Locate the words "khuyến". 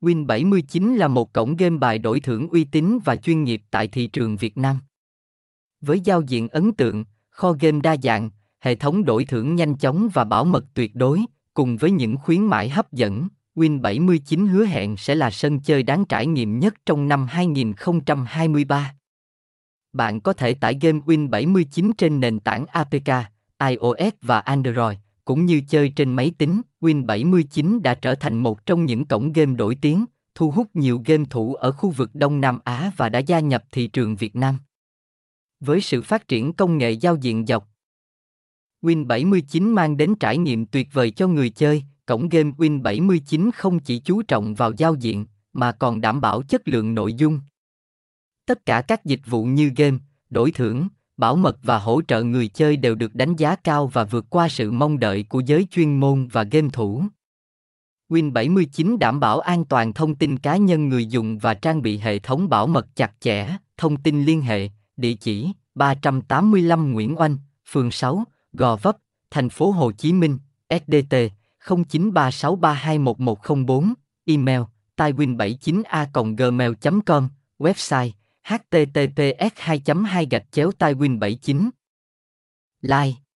12.16-12.42